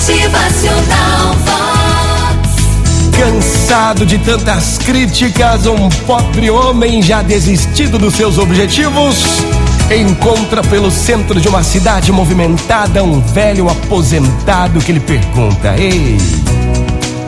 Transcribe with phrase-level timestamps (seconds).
[0.00, 3.10] Motivacional Vox.
[3.18, 9.44] Cansado de tantas críticas, um pobre homem já desistido dos seus objetivos
[9.94, 16.16] encontra pelo centro de uma cidade movimentada um velho aposentado que lhe pergunta: Ei,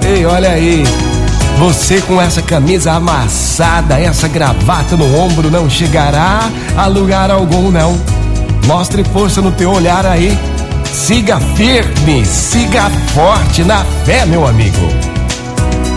[0.06, 0.82] ei, olha aí,
[1.58, 8.00] você com essa camisa amassada, essa gravata no ombro não chegará a lugar algum, não.
[8.66, 10.38] Mostre força no teu olhar aí.
[10.92, 14.88] Siga firme, siga forte na fé, meu amigo.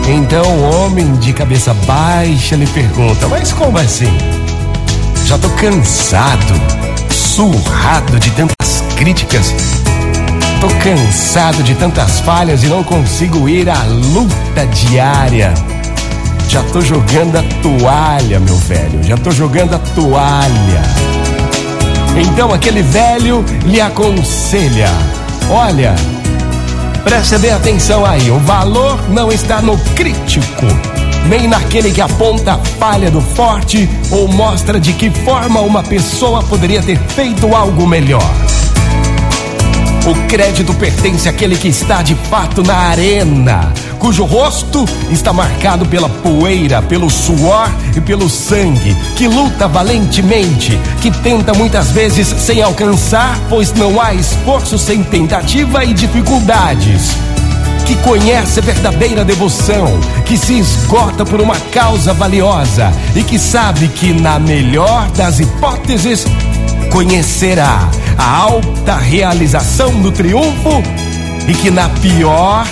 [0.08, 4.18] Então o homem de cabeça baixa lhe pergunta: Mas como assim?
[5.26, 6.54] Já tô cansado,
[7.12, 9.54] surrado de tantas críticas.
[10.62, 15.54] Tô cansado de tantas falhas e não consigo ir à luta diária.
[16.48, 19.04] Já tô jogando a toalha, meu velho.
[19.04, 21.05] Já tô jogando a toalha.
[22.16, 24.90] Então aquele velho lhe aconselha:
[25.50, 25.96] Olha,
[27.04, 28.30] preste bem atenção aí.
[28.32, 30.66] O valor não está no crítico
[31.28, 36.44] nem naquele que aponta a falha do forte ou mostra de que forma uma pessoa
[36.44, 38.22] poderia ter feito algo melhor.
[40.08, 46.08] O crédito pertence àquele que está de fato na arena, cujo rosto está marcado pela
[46.08, 53.40] poeira, pelo suor e pelo sangue, que luta valentemente, que tenta muitas vezes sem alcançar,
[53.50, 57.10] pois não há esforço sem tentativa e dificuldades
[57.88, 63.88] que conhece a verdadeira devoção, que se esgota por uma causa valiosa e que sabe
[63.88, 66.26] que, na melhor das hipóteses,
[66.92, 70.82] conhecerá a alta realização do triunfo
[71.48, 72.66] e que, na pior,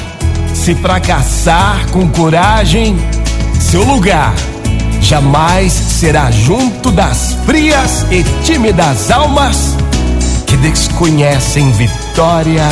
[0.53, 2.97] se fracassar com coragem,
[3.59, 4.33] seu lugar
[5.01, 9.75] jamais será junto das frias e tímidas almas
[10.47, 12.63] que desconhecem vitória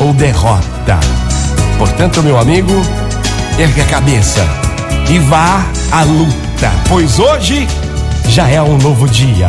[0.00, 0.98] ou derrota.
[1.78, 2.72] Portanto, meu amigo,
[3.58, 4.46] ergue a cabeça
[5.10, 7.66] e vá à luta, pois hoje
[8.28, 9.48] já é um novo dia.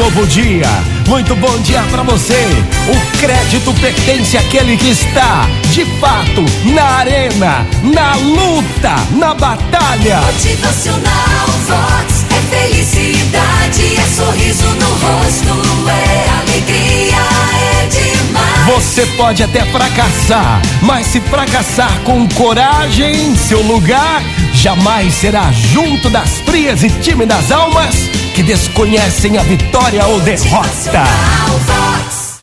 [0.00, 0.66] Novo dia.
[1.06, 2.46] Muito bom dia para você.
[2.88, 10.20] O crédito pertence àquele que está, de fato, na arena, na luta, na batalha.
[10.22, 12.24] Motivacional Vox.
[12.30, 17.16] É felicidade, é sorriso no rosto, é alegria,
[17.52, 18.74] é demais.
[18.74, 24.22] Você pode até fracassar, mas se fracassar com coragem, seu lugar
[24.54, 31.04] jamais será junto das frias e tímidas almas que desconhecem a vitória ou derrota.